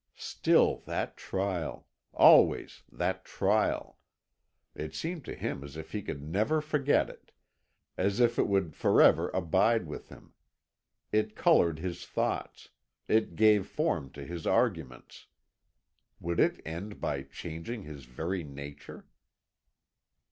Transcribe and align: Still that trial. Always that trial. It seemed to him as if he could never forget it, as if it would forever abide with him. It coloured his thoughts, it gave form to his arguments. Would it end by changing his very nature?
Still 0.15 0.81
that 0.87 1.15
trial. 1.15 1.85
Always 2.11 2.81
that 2.91 3.23
trial. 3.23 3.99
It 4.73 4.95
seemed 4.95 5.23
to 5.25 5.35
him 5.35 5.63
as 5.63 5.77
if 5.77 5.91
he 5.91 6.01
could 6.01 6.23
never 6.23 6.59
forget 6.59 7.07
it, 7.07 7.31
as 7.99 8.19
if 8.19 8.39
it 8.39 8.47
would 8.47 8.75
forever 8.75 9.29
abide 9.29 9.85
with 9.85 10.09
him. 10.09 10.33
It 11.11 11.35
coloured 11.35 11.77
his 11.77 12.03
thoughts, 12.03 12.69
it 13.07 13.35
gave 13.35 13.67
form 13.67 14.09
to 14.13 14.25
his 14.25 14.47
arguments. 14.47 15.27
Would 16.19 16.39
it 16.39 16.63
end 16.65 16.99
by 16.99 17.21
changing 17.21 17.83
his 17.83 18.05
very 18.05 18.43
nature? 18.43 19.05